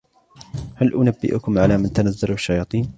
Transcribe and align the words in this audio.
هَلْ 0.75 0.93
أُنَبِّئُكُمْ 0.93 1.57
عَلَى 1.57 1.77
مَنْ 1.77 1.93
تَنَزَّلُ 1.93 2.31
الشَّيَاطِينُ 2.31 2.89